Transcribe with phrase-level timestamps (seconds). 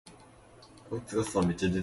[0.89, 1.79] 大好きな人ができた